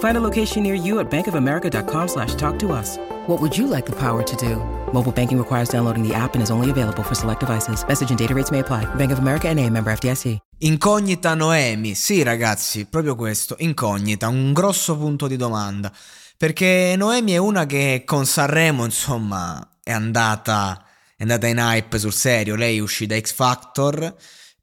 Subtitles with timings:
[0.00, 2.98] Find a location near you at bankofamerica.com slash talk to us.
[3.26, 4.56] What would you like the power to do?
[4.92, 7.84] Mobile banking requires downloading the app and is only available for select devices.
[7.86, 8.84] Message and data rates may apply.
[8.94, 10.38] Bank of America and a member FDIC.
[10.58, 11.94] Incognita Noemi.
[11.94, 13.56] Sì ragazzi, proprio questo.
[13.58, 15.92] Incognita, un grosso punto di domanda.
[16.36, 20.84] Perché Noemi è una che con Sanremo, insomma, è andata,
[21.16, 22.54] è andata in hype sul serio.
[22.56, 24.14] Lei uscì da X Factor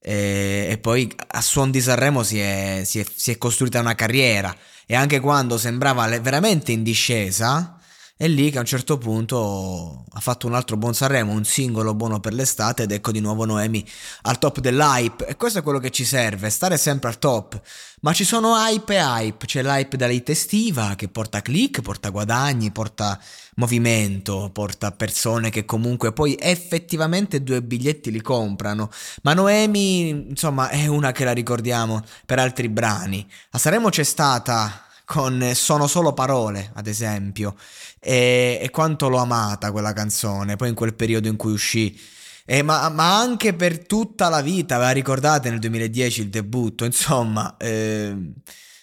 [0.02, 3.95] e, e poi a suon di Sanremo si è, si, è, si è, costruita una
[3.95, 4.55] carriera
[4.91, 7.78] e anche quando sembrava veramente in discesa
[8.21, 11.93] è lì che a un certo punto ha fatto un altro buon Sanremo, un singolo
[11.93, 13.81] buono per l'estate ed ecco di nuovo Noemi
[14.23, 17.61] al top dell'hype e questo è quello che ci serve, stare sempre al top.
[18.01, 22.09] Ma ci sono hype e hype, c'è l'hype della hit estiva che porta click, porta
[22.09, 23.17] guadagni, porta
[23.55, 28.89] movimento, porta persone che comunque poi effettivamente due biglietti li comprano.
[29.21, 33.25] Ma Noemi, insomma, è una che la ricordiamo per altri brani.
[33.52, 37.55] A Sanremo c'è stata con Sono solo parole, ad esempio,
[37.99, 41.99] e, e quanto l'ho amata quella canzone, poi in quel periodo in cui uscì.
[42.45, 46.86] Eh, ma, ma, anche per tutta la vita, ve la ricordate nel 2010 il debutto,
[46.86, 48.15] insomma, eh,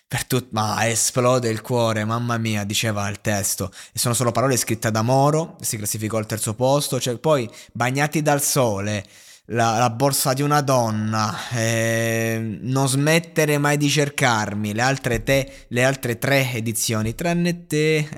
[0.08, 3.70] per tut- ma esplode il cuore, mamma mia, diceva il testo.
[3.92, 8.20] E sono solo parole scritte da Moro, si classificò al terzo posto, cioè poi Bagnati
[8.20, 9.06] dal sole,
[9.46, 15.66] la, la, borsa di una donna, eh, non smettere mai di cercarmi, le altre, te,
[15.68, 17.96] le altre tre edizioni, tranne te,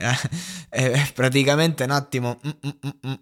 [0.70, 2.40] eh, eh, praticamente un attimo...
[2.46, 3.14] Mm, mm, mm, mm.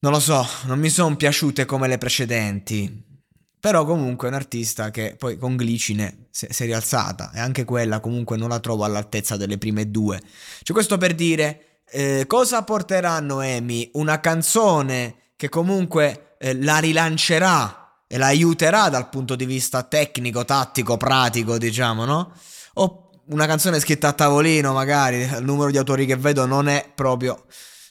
[0.00, 3.12] non lo so, non mi sono piaciute come le precedenti.
[3.58, 7.98] Però comunque è un artista che poi con Glicine si è rialzata e anche quella
[7.98, 10.20] comunque non la trovo all'altezza delle prime due.
[10.62, 13.88] Cioè questo per dire eh, cosa porterà Noemi?
[13.94, 20.44] Una canzone che comunque eh, la rilancerà e la aiuterà dal punto di vista tecnico,
[20.44, 22.32] tattico, pratico, diciamo, no?
[22.74, 26.90] O una canzone scritta a tavolino, magari, il numero di autori che vedo non è
[26.94, 27.46] proprio...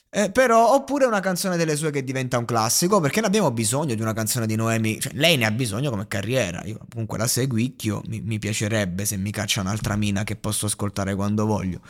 [0.08, 3.96] Eh, però, oppure una canzone delle sue che diventa un classico, perché ne abbiamo bisogno
[3.96, 7.26] di una canzone di Noemi, cioè lei ne ha bisogno come carriera, io comunque la
[7.26, 11.80] seguicchio, mi, mi piacerebbe se mi caccia un'altra mina che posso ascoltare quando voglio.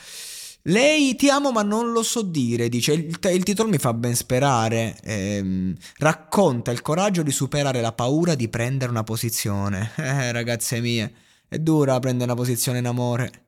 [0.66, 4.14] Lei ti amo ma non lo so dire, dice, il, il titolo mi fa ben
[4.14, 9.92] sperare, ehm, racconta il coraggio di superare la paura di prendere una posizione.
[10.04, 11.12] Eh, ragazze mie,
[11.48, 13.43] è dura prendere una posizione in amore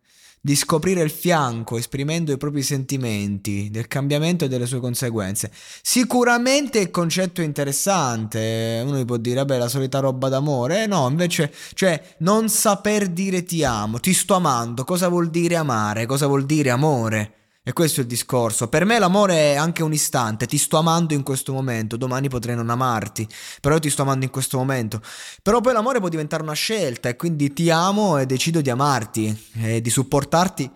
[0.47, 5.51] di scoprire il fianco esprimendo i propri sentimenti, del cambiamento e delle sue conseguenze.
[5.83, 11.09] Sicuramente il concetto è interessante, uno può dire, beh, la solita roba d'amore, eh, no,
[11.09, 16.29] invece, cioè, non saper dire ti amo, ti sto amando, cosa vuol dire amare, cosa
[16.29, 17.46] vuol dire amore?
[17.69, 18.69] E questo è il discorso.
[18.69, 20.47] Per me l'amore è anche un istante.
[20.47, 21.97] Ti sto amando in questo momento.
[21.97, 23.27] Domani potrei non amarti.
[23.60, 25.03] Però io ti sto amando in questo momento.
[25.43, 27.09] Però poi l'amore può diventare una scelta.
[27.09, 29.37] E quindi ti amo e decido di amarti.
[29.55, 30.70] E di supportarti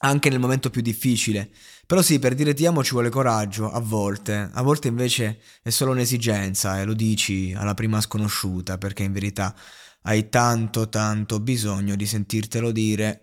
[0.00, 1.48] anche nel momento più difficile.
[1.86, 4.50] Però sì, per dire ti amo ci vuole coraggio, a volte.
[4.52, 8.76] A volte invece è solo un'esigenza e lo dici alla prima sconosciuta.
[8.76, 9.54] Perché in verità
[10.02, 13.22] hai tanto, tanto bisogno di sentirtelo dire